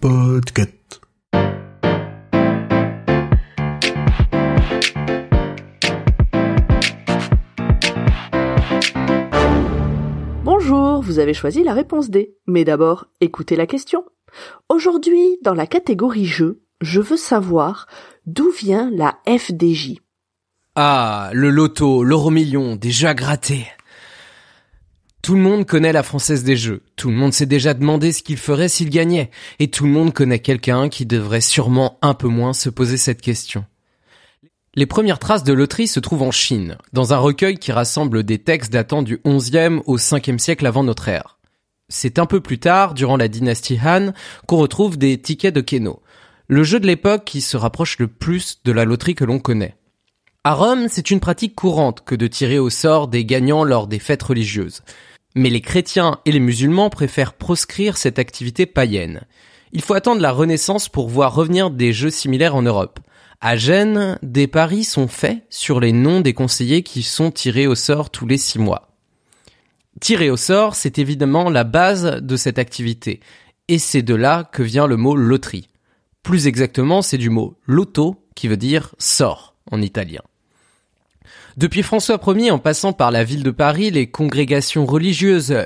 Podcast. 0.00 1.00
Bonjour, 10.44 11.02
vous 11.02 11.18
avez 11.18 11.34
choisi 11.34 11.62
la 11.62 11.72
réponse 11.72 12.10
D. 12.10 12.34
Mais 12.46 12.64
d'abord, 12.64 13.06
écoutez 13.20 13.56
la 13.56 13.66
question. 13.66 14.04
Aujourd'hui, 14.68 15.38
dans 15.42 15.54
la 15.54 15.66
catégorie 15.66 16.26
jeu, 16.26 16.62
je 16.80 17.00
veux 17.00 17.16
savoir 17.16 17.86
d'où 18.26 18.50
vient 18.50 18.90
la 18.92 19.18
FDJ. 19.26 19.94
Ah, 20.74 21.30
le 21.32 21.50
loto, 21.50 22.04
l'euro 22.04 22.30
million, 22.30 22.76
déjà 22.76 23.14
gratté. 23.14 23.66
Tout 25.26 25.34
le 25.34 25.40
monde 25.40 25.66
connaît 25.66 25.92
la 25.92 26.04
française 26.04 26.44
des 26.44 26.56
jeux. 26.56 26.84
Tout 26.94 27.10
le 27.10 27.16
monde 27.16 27.32
s'est 27.32 27.46
déjà 27.46 27.74
demandé 27.74 28.12
ce 28.12 28.22
qu'il 28.22 28.36
ferait 28.36 28.68
s'il 28.68 28.90
gagnait. 28.90 29.32
Et 29.58 29.66
tout 29.66 29.82
le 29.82 29.90
monde 29.90 30.14
connaît 30.14 30.38
quelqu'un 30.38 30.88
qui 30.88 31.04
devrait 31.04 31.40
sûrement 31.40 31.98
un 32.00 32.14
peu 32.14 32.28
moins 32.28 32.52
se 32.52 32.70
poser 32.70 32.96
cette 32.96 33.20
question. 33.20 33.64
Les 34.76 34.86
premières 34.86 35.18
traces 35.18 35.42
de 35.42 35.52
loterie 35.52 35.88
se 35.88 35.98
trouvent 35.98 36.22
en 36.22 36.30
Chine, 36.30 36.78
dans 36.92 37.12
un 37.12 37.16
recueil 37.16 37.58
qui 37.58 37.72
rassemble 37.72 38.22
des 38.22 38.38
textes 38.38 38.72
datant 38.72 39.02
du 39.02 39.16
11e 39.24 39.82
au 39.86 39.96
5e 39.96 40.38
siècle 40.38 40.64
avant 40.64 40.84
notre 40.84 41.08
ère. 41.08 41.40
C'est 41.88 42.20
un 42.20 42.26
peu 42.26 42.40
plus 42.40 42.60
tard, 42.60 42.94
durant 42.94 43.16
la 43.16 43.26
dynastie 43.26 43.80
Han, 43.84 44.12
qu'on 44.46 44.58
retrouve 44.58 44.96
des 44.96 45.20
tickets 45.20 45.52
de 45.52 45.60
Keno, 45.60 46.02
le 46.46 46.62
jeu 46.62 46.78
de 46.78 46.86
l'époque 46.86 47.24
qui 47.24 47.40
se 47.40 47.56
rapproche 47.56 47.98
le 47.98 48.06
plus 48.06 48.60
de 48.64 48.70
la 48.70 48.84
loterie 48.84 49.16
que 49.16 49.24
l'on 49.24 49.40
connaît. 49.40 49.74
À 50.44 50.54
Rome, 50.54 50.86
c'est 50.88 51.10
une 51.10 51.18
pratique 51.18 51.56
courante 51.56 52.04
que 52.04 52.14
de 52.14 52.28
tirer 52.28 52.60
au 52.60 52.70
sort 52.70 53.08
des 53.08 53.24
gagnants 53.24 53.64
lors 53.64 53.88
des 53.88 53.98
fêtes 53.98 54.22
religieuses. 54.22 54.82
Mais 55.36 55.50
les 55.50 55.60
chrétiens 55.60 56.18
et 56.24 56.32
les 56.32 56.40
musulmans 56.40 56.88
préfèrent 56.88 57.34
proscrire 57.34 57.98
cette 57.98 58.18
activité 58.18 58.64
païenne. 58.64 59.26
Il 59.72 59.82
faut 59.82 59.92
attendre 59.92 60.22
la 60.22 60.32
Renaissance 60.32 60.88
pour 60.88 61.10
voir 61.10 61.34
revenir 61.34 61.70
des 61.70 61.92
jeux 61.92 62.10
similaires 62.10 62.56
en 62.56 62.62
Europe. 62.62 63.00
À 63.42 63.54
Gênes, 63.54 64.18
des 64.22 64.46
paris 64.46 64.82
sont 64.82 65.08
faits 65.08 65.44
sur 65.50 65.78
les 65.78 65.92
noms 65.92 66.22
des 66.22 66.32
conseillers 66.32 66.82
qui 66.82 67.02
sont 67.02 67.30
tirés 67.30 67.66
au 67.66 67.74
sort 67.74 68.08
tous 68.08 68.26
les 68.26 68.38
six 68.38 68.58
mois. 68.58 68.96
Tirer 70.00 70.30
au 70.30 70.38
sort, 70.38 70.74
c'est 70.74 70.98
évidemment 70.98 71.50
la 71.50 71.64
base 71.64 72.22
de 72.22 72.36
cette 72.36 72.58
activité. 72.58 73.20
Et 73.68 73.78
c'est 73.78 74.00
de 74.00 74.14
là 74.14 74.48
que 74.50 74.62
vient 74.62 74.86
le 74.86 74.96
mot 74.96 75.16
loterie. 75.16 75.68
Plus 76.22 76.46
exactement, 76.46 77.02
c'est 77.02 77.18
du 77.18 77.28
mot 77.28 77.58
loto 77.66 78.16
qui 78.34 78.48
veut 78.48 78.56
dire 78.56 78.94
sort 78.98 79.54
en 79.70 79.82
italien. 79.82 80.22
Depuis 81.56 81.82
François 81.82 82.20
Ier 82.26 82.50
en 82.50 82.58
passant 82.58 82.92
par 82.92 83.10
la 83.10 83.24
ville 83.24 83.42
de 83.42 83.50
Paris, 83.50 83.90
les 83.90 84.10
congrégations 84.10 84.84
religieuses, 84.84 85.56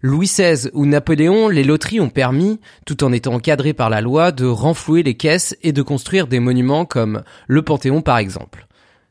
Louis 0.00 0.26
XVI 0.26 0.70
ou 0.72 0.86
Napoléon, 0.86 1.48
les 1.50 1.64
loteries 1.64 2.00
ont 2.00 2.08
permis, 2.08 2.60
tout 2.86 3.04
en 3.04 3.12
étant 3.12 3.34
encadrées 3.34 3.74
par 3.74 3.90
la 3.90 4.00
loi, 4.00 4.32
de 4.32 4.46
renflouer 4.46 5.02
les 5.02 5.18
caisses 5.18 5.54
et 5.62 5.72
de 5.72 5.82
construire 5.82 6.28
des 6.28 6.40
monuments 6.40 6.86
comme 6.86 7.24
le 7.46 7.60
Panthéon 7.60 8.00
par 8.00 8.16
exemple. 8.16 8.66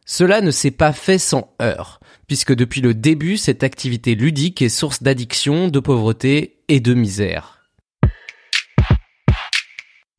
Cela 0.08 0.42
ne 0.42 0.50
s'est 0.50 0.72
pas 0.72 0.92
fait 0.92 1.20
sans 1.20 1.54
heurts, 1.62 2.00
puisque 2.26 2.56
depuis 2.56 2.82
le 2.82 2.96
début, 2.96 3.38
cette 3.38 3.64
activité 3.64 4.16
ludique 4.16 4.64
est 4.64 4.70
source 4.70 5.04
d'addiction, 5.04 5.68
de 5.68 5.80
pauvreté 5.80 6.58
et 6.68 6.80
de 6.80 6.96
misère. 6.96 7.63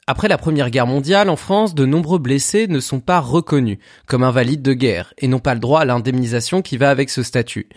Après 0.06 0.28
la 0.28 0.37
Première 0.37 0.69
Guerre 0.69 0.87
mondiale, 0.87 1.31
en 1.31 1.37
France, 1.37 1.75
de 1.75 1.87
nombreux 1.87 2.19
blessés 2.19 2.66
ne 2.66 2.81
sont 2.81 3.00
pas 3.00 3.20
reconnus 3.20 3.78
comme 4.06 4.22
invalides 4.22 4.60
de 4.60 4.75
guerre 4.75 5.15
et 5.16 5.28
n'ont 5.28 5.38
pas 5.38 5.54
le 5.54 5.60
droit 5.60 5.81
à 5.81 5.84
l'indemnisation 5.87 6.60
qui 6.60 6.76
va 6.76 6.91
avec 6.91 7.09
ce 7.09 7.22
statut. 7.22 7.70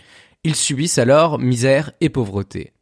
Ils 0.44 0.54
subissent 0.54 0.98
alors 0.98 1.38
misère 1.38 1.92
et 2.02 2.10
pauvreté. 2.10 2.74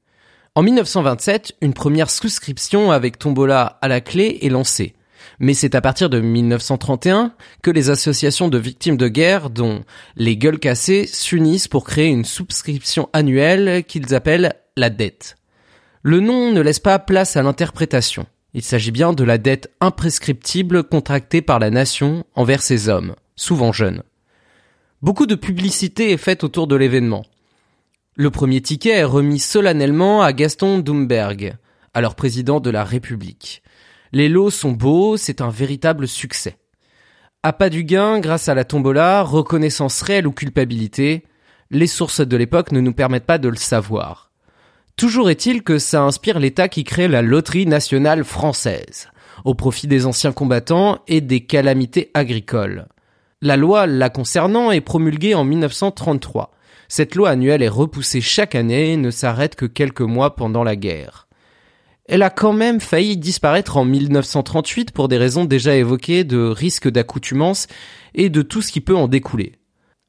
En 0.56 0.62
1927, 0.62 1.54
une 1.60 1.74
première 1.74 2.10
souscription 2.10 2.90
avec 2.90 3.20
Tombola 3.20 3.78
à 3.82 3.86
la 3.86 4.00
clé 4.00 4.40
est 4.42 4.48
lancée. 4.48 4.94
Mais 5.38 5.54
c'est 5.54 5.76
à 5.76 5.80
partir 5.80 6.10
de 6.10 6.20
1931 6.20 7.32
que 7.62 7.70
les 7.70 7.90
associations 7.90 8.48
de 8.48 8.58
victimes 8.58 8.96
de 8.96 9.06
guerre, 9.06 9.50
dont 9.50 9.84
les 10.16 10.36
gueules 10.36 10.58
cassées, 10.58 11.06
s'unissent 11.06 11.68
pour 11.68 11.84
créer 11.84 12.08
une 12.08 12.24
souscription 12.24 13.08
annuelle 13.12 13.84
qu'ils 13.84 14.12
appellent 14.14 14.54
la 14.76 14.90
dette. 14.90 15.36
Le 16.02 16.18
nom 16.18 16.50
ne 16.52 16.60
laisse 16.60 16.80
pas 16.80 16.98
place 16.98 17.36
à 17.36 17.42
l'interprétation. 17.42 18.26
Il 18.56 18.62
s'agit 18.62 18.90
bien 18.90 19.12
de 19.12 19.22
la 19.22 19.36
dette 19.36 19.70
imprescriptible 19.82 20.82
contractée 20.82 21.42
par 21.42 21.58
la 21.58 21.68
nation 21.68 22.24
envers 22.34 22.62
ces 22.62 22.88
hommes, 22.88 23.14
souvent 23.36 23.70
jeunes. 23.70 24.02
Beaucoup 25.02 25.26
de 25.26 25.34
publicité 25.34 26.10
est 26.10 26.16
faite 26.16 26.42
autour 26.42 26.66
de 26.66 26.74
l'événement. 26.74 27.26
Le 28.14 28.30
premier 28.30 28.62
ticket 28.62 28.92
est 28.92 29.04
remis 29.04 29.40
solennellement 29.40 30.22
à 30.22 30.32
Gaston 30.32 30.78
Dumberg, 30.78 31.58
alors 31.92 32.14
président 32.14 32.58
de 32.58 32.70
la 32.70 32.82
République. 32.82 33.62
Les 34.12 34.30
lots 34.30 34.48
sont 34.48 34.72
beaux, 34.72 35.18
c'est 35.18 35.42
un 35.42 35.50
véritable 35.50 36.08
succès. 36.08 36.56
À 37.42 37.52
pas 37.52 37.68
du 37.68 37.84
gain, 37.84 38.20
grâce 38.20 38.48
à 38.48 38.54
la 38.54 38.64
tombola, 38.64 39.20
reconnaissance 39.20 40.00
réelle 40.00 40.26
ou 40.26 40.32
culpabilité, 40.32 41.26
les 41.70 41.86
sources 41.86 42.26
de 42.26 42.36
l'époque 42.38 42.72
ne 42.72 42.80
nous 42.80 42.94
permettent 42.94 43.26
pas 43.26 43.36
de 43.36 43.50
le 43.50 43.56
savoir. 43.56 44.30
Toujours 44.96 45.28
est-il 45.28 45.62
que 45.62 45.78
ça 45.78 46.02
inspire 46.02 46.38
l'État 46.38 46.68
qui 46.70 46.82
crée 46.82 47.06
la 47.06 47.20
loterie 47.20 47.66
nationale 47.66 48.24
française, 48.24 49.10
au 49.44 49.54
profit 49.54 49.86
des 49.86 50.06
anciens 50.06 50.32
combattants 50.32 51.00
et 51.06 51.20
des 51.20 51.40
calamités 51.40 52.10
agricoles. 52.14 52.86
La 53.42 53.58
loi 53.58 53.86
la 53.86 54.08
concernant 54.08 54.72
est 54.72 54.80
promulguée 54.80 55.34
en 55.34 55.44
1933. 55.44 56.50
Cette 56.88 57.14
loi 57.14 57.28
annuelle 57.28 57.60
est 57.60 57.68
repoussée 57.68 58.22
chaque 58.22 58.54
année 58.54 58.94
et 58.94 58.96
ne 58.96 59.10
s'arrête 59.10 59.54
que 59.54 59.66
quelques 59.66 60.00
mois 60.00 60.34
pendant 60.34 60.64
la 60.64 60.76
guerre. 60.76 61.28
Elle 62.06 62.22
a 62.22 62.30
quand 62.30 62.54
même 62.54 62.80
failli 62.80 63.18
disparaître 63.18 63.76
en 63.76 63.84
1938 63.84 64.92
pour 64.92 65.08
des 65.08 65.18
raisons 65.18 65.44
déjà 65.44 65.76
évoquées 65.76 66.24
de 66.24 66.38
risque 66.38 66.88
d'accoutumance 66.88 67.66
et 68.14 68.30
de 68.30 68.40
tout 68.40 68.62
ce 68.62 68.72
qui 68.72 68.80
peut 68.80 68.96
en 68.96 69.08
découler. 69.08 69.56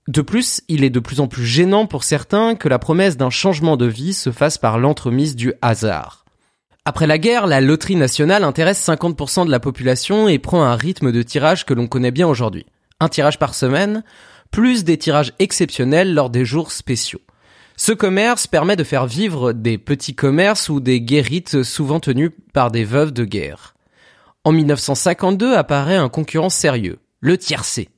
De 0.07 0.21
plus, 0.21 0.61
il 0.69 0.85
est 0.85 0.89
de 0.89 1.01
plus 1.01 1.19
en 1.19 1.27
plus 1.27 1.45
gênant 1.45 1.85
pour 1.85 2.03
certains 2.03 2.55
que 2.55 2.69
la 2.69 2.79
promesse 2.79 3.17
d'un 3.17 3.29
changement 3.29 3.75
de 3.75 3.85
vie 3.85 4.13
se 4.13 4.31
fasse 4.31 4.57
par 4.57 4.79
l'entremise 4.79 5.35
du 5.35 5.53
hasard. 5.61 6.23
Après 6.85 7.07
la 7.07 7.17
guerre, 7.17 7.47
la 7.47 7.59
loterie 7.59 7.97
nationale 7.97 8.45
intéresse 8.45 8.87
50% 8.87 9.45
de 9.45 9.51
la 9.51 9.59
population 9.59 10.29
et 10.29 10.39
prend 10.39 10.63
un 10.63 10.77
rythme 10.77 11.11
de 11.11 11.21
tirage 11.21 11.65
que 11.65 11.73
l'on 11.73 11.87
connaît 11.87 12.11
bien 12.11 12.29
aujourd'hui. 12.29 12.65
Un 13.01 13.09
tirage 13.09 13.37
par 13.37 13.53
semaine, 13.53 14.05
plus 14.49 14.85
des 14.85 14.97
tirages 14.97 15.33
exceptionnels 15.39 16.13
lors 16.13 16.29
des 16.29 16.45
jours 16.45 16.71
spéciaux. 16.71 17.19
Ce 17.75 17.91
commerce 17.91 18.47
permet 18.47 18.77
de 18.77 18.85
faire 18.85 19.05
vivre 19.05 19.51
des 19.51 19.77
petits 19.77 20.15
commerces 20.15 20.69
ou 20.69 20.79
des 20.79 21.01
guérites 21.01 21.63
souvent 21.63 21.99
tenus 21.99 22.31
par 22.53 22.71
des 22.71 22.85
veuves 22.85 23.11
de 23.11 23.25
guerre. 23.25 23.75
En 24.45 24.53
1952 24.53 25.53
apparaît 25.53 25.97
un 25.97 26.07
concurrent 26.07 26.49
sérieux, 26.49 26.99
le 27.19 27.37
tiercé. 27.37 27.89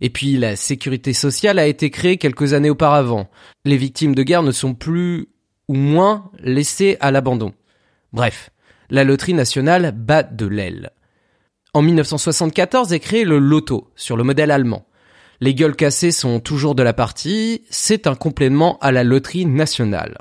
Et 0.00 0.10
puis 0.10 0.36
la 0.36 0.56
sécurité 0.56 1.12
sociale 1.12 1.58
a 1.58 1.66
été 1.66 1.90
créée 1.90 2.18
quelques 2.18 2.52
années 2.52 2.70
auparavant. 2.70 3.28
Les 3.64 3.76
victimes 3.76 4.14
de 4.14 4.22
guerre 4.22 4.42
ne 4.42 4.52
sont 4.52 4.74
plus 4.74 5.28
ou 5.68 5.74
moins 5.74 6.30
laissées 6.40 6.96
à 7.00 7.10
l'abandon. 7.10 7.54
Bref, 8.12 8.50
la 8.90 9.04
loterie 9.04 9.34
nationale 9.34 9.92
bat 9.92 10.22
de 10.22 10.46
l'aile. 10.46 10.90
En 11.74 11.82
1974 11.82 12.92
est 12.92 13.00
créé 13.00 13.24
le 13.24 13.38
loto, 13.38 13.90
sur 13.96 14.16
le 14.16 14.24
modèle 14.24 14.50
allemand. 14.50 14.86
Les 15.40 15.54
gueules 15.54 15.76
cassées 15.76 16.12
sont 16.12 16.40
toujours 16.40 16.74
de 16.74 16.82
la 16.82 16.94
partie, 16.94 17.62
c'est 17.68 18.06
un 18.06 18.14
complément 18.14 18.78
à 18.80 18.92
la 18.92 19.04
loterie 19.04 19.44
nationale. 19.44 20.18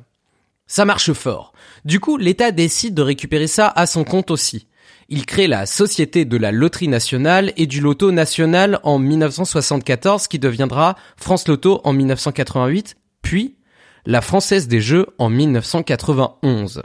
Ça 0.68 0.84
marche 0.84 1.14
fort. 1.14 1.54
Du 1.86 2.00
coup, 2.00 2.18
l'État 2.18 2.52
décide 2.52 2.96
de 2.96 3.02
récupérer 3.02 3.48
ça 3.48 3.68
à 3.68 3.86
son 3.86 4.04
compte 4.04 4.32
aussi. 4.32 4.68
Il 5.10 5.26
crée 5.26 5.48
la 5.48 5.66
Société 5.66 6.26
de 6.26 6.38
la 6.38 6.52
Loterie 6.52 6.88
Nationale 6.88 7.54
et 7.58 7.68
du 7.68 7.80
Loto 7.80 8.12
National 8.12 8.80
en 8.84 8.98
1974 8.98 10.28
qui 10.28 10.40
deviendra 10.40 10.96
France 11.18 11.48
Loto 11.48 11.82
en 11.84 11.94
1988, 11.94 12.96
puis 13.22 13.58
la 14.06 14.22
Française 14.22 14.68
des 14.68 14.82
Jeux 14.82 15.08
en 15.18 15.30
1991. 15.30 16.84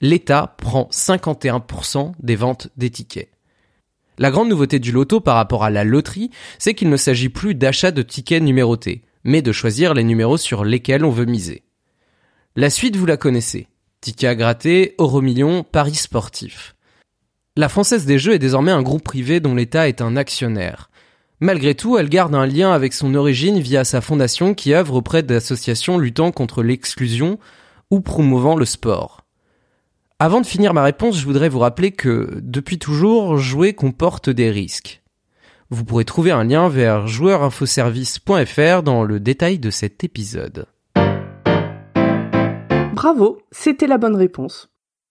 L'État 0.00 0.54
prend 0.58 0.88
51% 0.90 2.12
des 2.18 2.36
ventes 2.36 2.68
des 2.76 2.90
tickets. 2.90 3.30
La 4.18 4.30
grande 4.30 4.48
nouveauté 4.48 4.78
du 4.78 4.92
loto 4.92 5.20
par 5.20 5.36
rapport 5.36 5.64
à 5.64 5.70
la 5.70 5.82
loterie, 5.82 6.30
c'est 6.58 6.74
qu'il 6.74 6.88
ne 6.88 6.96
s'agit 6.96 7.28
plus 7.28 7.54
d'achat 7.54 7.90
de 7.90 8.02
tickets 8.02 8.42
numérotés, 8.42 9.02
mais 9.24 9.42
de 9.42 9.52
choisir 9.52 9.92
les 9.92 10.04
numéros 10.04 10.36
sur 10.36 10.64
lesquels 10.64 11.04
on 11.04 11.10
veut 11.10 11.24
miser. 11.24 11.64
La 12.56 12.70
suite, 12.70 12.96
vous 12.96 13.06
la 13.06 13.16
connaissez. 13.16 13.66
Ticket 14.00 14.28
à 14.28 14.34
gratter, 14.36 14.94
Euromillion, 14.98 15.64
Paris 15.64 15.94
sportif. 15.94 16.76
La 17.56 17.68
Française 17.68 18.04
des 18.04 18.18
Jeux 18.18 18.32
est 18.32 18.40
désormais 18.40 18.72
un 18.72 18.82
groupe 18.82 19.04
privé 19.04 19.38
dont 19.38 19.54
l'État 19.54 19.86
est 19.86 20.00
un 20.00 20.16
actionnaire. 20.16 20.90
Malgré 21.38 21.76
tout, 21.76 21.96
elle 21.96 22.08
garde 22.08 22.34
un 22.34 22.46
lien 22.46 22.72
avec 22.72 22.92
son 22.92 23.14
origine 23.14 23.60
via 23.60 23.84
sa 23.84 24.00
fondation 24.00 24.54
qui 24.54 24.74
œuvre 24.74 24.94
auprès 24.94 25.22
d'associations 25.22 25.96
luttant 25.96 26.32
contre 26.32 26.64
l'exclusion 26.64 27.38
ou 27.92 28.00
promouvant 28.00 28.56
le 28.56 28.64
sport. 28.64 29.24
Avant 30.18 30.40
de 30.40 30.46
finir 30.46 30.74
ma 30.74 30.82
réponse, 30.82 31.16
je 31.16 31.24
voudrais 31.24 31.48
vous 31.48 31.60
rappeler 31.60 31.92
que, 31.92 32.40
depuis 32.42 32.80
toujours, 32.80 33.36
jouer 33.36 33.72
comporte 33.72 34.30
des 34.30 34.50
risques. 34.50 35.04
Vous 35.70 35.84
pourrez 35.84 36.04
trouver 36.04 36.32
un 36.32 36.42
lien 36.42 36.68
vers 36.68 37.06
joueurinfoservice.fr 37.06 38.82
dans 38.82 39.04
le 39.04 39.20
détail 39.20 39.60
de 39.60 39.70
cet 39.70 40.02
épisode. 40.02 40.66
Bravo, 42.94 43.38
c'était 43.52 43.86
la 43.86 43.98
bonne 43.98 44.16
réponse. 44.16 44.73